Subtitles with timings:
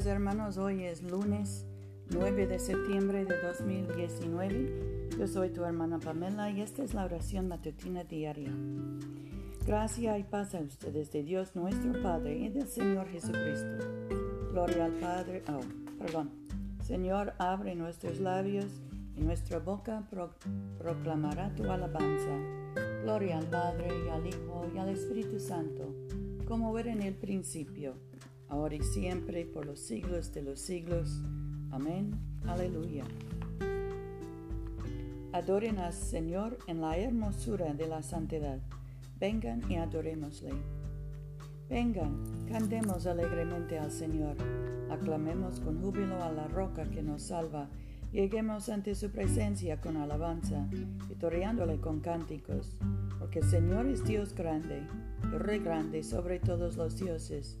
[0.00, 1.66] Días hermanos, hoy es lunes
[2.08, 5.10] 9 de septiembre de 2019.
[5.18, 8.50] Yo soy tu hermana Pamela y esta es la oración matutina diaria.
[9.66, 13.84] Gracia y paz a ustedes de Dios nuestro Padre y del Señor Jesucristo.
[14.52, 15.60] Gloria al Padre, oh,
[15.98, 16.30] perdón.
[16.82, 18.80] Señor, abre nuestros labios
[19.14, 20.08] y nuestra boca
[20.78, 22.38] proclamará tu alabanza.
[23.02, 25.94] Gloria al Padre y al Hijo y al Espíritu Santo,
[26.48, 27.96] como era en el principio
[28.50, 31.22] ahora y siempre, por los siglos de los siglos.
[31.70, 32.10] Amén.
[32.46, 33.04] Aleluya.
[35.32, 38.58] Adoren al Señor en la hermosura de la santidad.
[39.18, 40.50] Vengan y adorémosle.
[41.68, 42.16] Vengan,
[42.48, 44.36] cantemos alegremente al Señor.
[44.90, 47.68] Aclamemos con júbilo a la roca que nos salva.
[48.10, 50.66] Lleguemos ante su presencia con alabanza,
[51.08, 52.76] victoriándole con cánticos.
[53.20, 54.82] Porque el Señor es Dios grande,
[55.32, 57.60] y Rey grande sobre todos los dioses.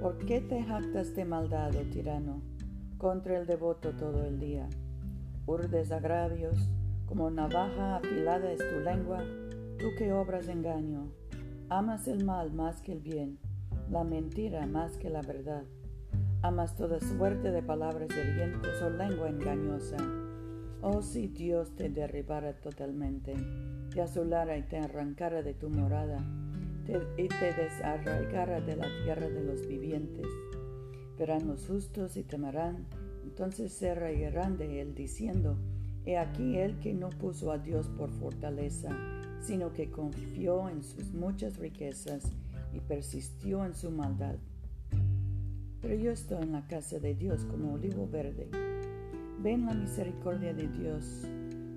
[0.00, 2.40] ¿Por qué te jactas de maldad, oh tirano,
[2.96, 4.66] contra el devoto todo el día?
[5.44, 6.56] Urdes agravios,
[7.04, 9.22] como navaja afilada es tu lengua,
[9.78, 11.12] tú que obras engaño.
[11.68, 13.38] Amas el mal más que el bien,
[13.90, 15.64] la mentira más que la verdad.
[16.40, 19.98] Amas toda suerte de palabras hirientes o oh lengua engañosa.
[20.80, 23.34] Oh, si Dios te derribara totalmente,
[23.92, 26.24] te asolara y te arrancara de tu morada
[27.16, 30.26] y te desarraigara de la tierra de los vivientes.
[31.18, 32.86] Verán los justos y temerán,
[33.24, 35.56] entonces se reirán de él, diciendo,
[36.06, 38.88] He aquí el que no puso a Dios por fortaleza,
[39.40, 42.32] sino que confió en sus muchas riquezas
[42.72, 44.36] y persistió en su maldad.
[45.82, 48.48] Pero yo estoy en la casa de Dios como olivo verde.
[49.42, 51.26] Ven la misericordia de Dios,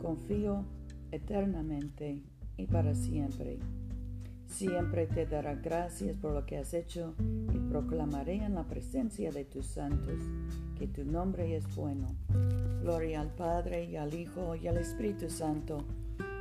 [0.00, 0.64] confío
[1.10, 2.22] eternamente
[2.56, 3.58] y para siempre.
[4.48, 7.14] Siempre te dará gracias por lo que has hecho
[7.54, 10.18] y proclamaré en la presencia de tus santos
[10.76, 12.08] que tu nombre es bueno.
[12.80, 15.84] Gloria al Padre y al Hijo y al Espíritu Santo,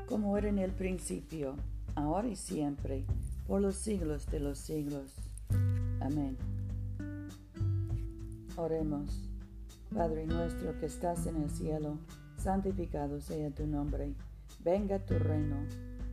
[0.07, 1.55] como era en el principio,
[1.95, 3.05] ahora y siempre,
[3.45, 5.13] por los siglos de los siglos.
[5.99, 6.37] Amén.
[8.55, 9.29] Oremos.
[9.93, 11.97] Padre nuestro que estás en el cielo,
[12.37, 14.13] santificado sea tu nombre.
[14.63, 15.57] Venga tu reino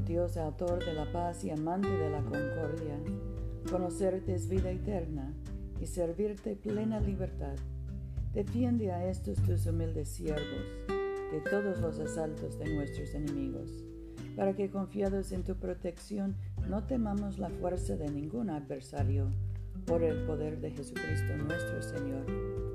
[0.00, 2.98] Dios, autor de la paz y amante de la concordia,
[3.70, 5.32] conocerte es vida eterna
[5.80, 7.56] y servirte plena libertad.
[8.32, 13.84] Defiende a estos tus humildes siervos de todos los asaltos de nuestros enemigos,
[14.36, 16.36] para que confiados en tu protección
[16.68, 19.30] no temamos la fuerza de ningún adversario,
[19.86, 22.65] por el poder de Jesucristo nuestro Señor.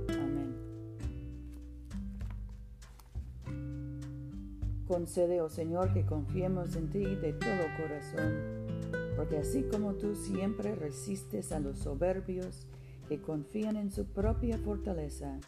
[4.92, 8.66] Concede, oh Señor, que confiemos en ti de todo corazón,
[9.16, 12.68] porque así como tú siempre resistes a los soberbios
[13.08, 15.40] que confían en su propia fortaleza,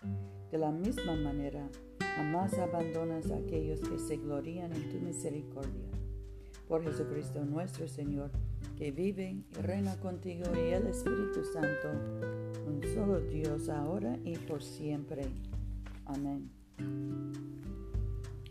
[0.50, 1.68] de la misma manera
[2.16, 5.90] jamás abandonas a aquellos que se glorían en tu misericordia.
[6.70, 8.32] Por Jesucristo nuestro Señor,
[8.78, 11.90] que vive y reina contigo y el Espíritu Santo,
[12.66, 15.26] un solo Dios ahora y por siempre.
[16.06, 16.50] Amén.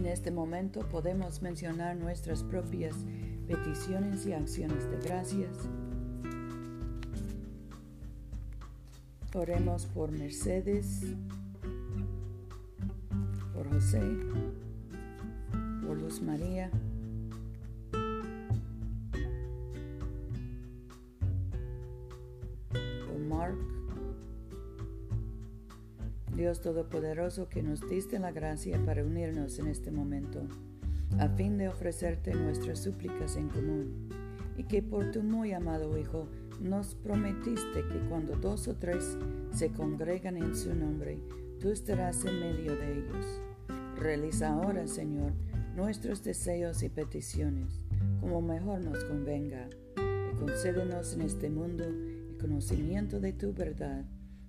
[0.00, 2.96] En este momento podemos mencionar nuestras propias
[3.46, 5.50] peticiones y acciones de gracias.
[9.34, 11.02] Oremos por Mercedes,
[13.52, 14.00] por José,
[15.86, 16.70] por Luz María.
[26.40, 30.40] Dios Todopoderoso que nos diste la gracia para unirnos en este momento,
[31.18, 34.08] a fin de ofrecerte nuestras súplicas en común,
[34.56, 36.28] y que por tu muy amado Hijo
[36.58, 39.18] nos prometiste que cuando dos o tres
[39.52, 41.18] se congregan en su nombre,
[41.60, 43.42] tú estarás en medio de ellos.
[43.98, 45.32] Realiza ahora, Señor,
[45.76, 47.82] nuestros deseos y peticiones,
[48.18, 54.06] como mejor nos convenga, y concédenos en este mundo el conocimiento de tu verdad